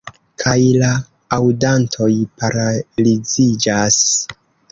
[0.43, 0.87] Kaj la
[1.37, 2.09] aŭdantoj
[2.41, 4.01] paraliziĝas.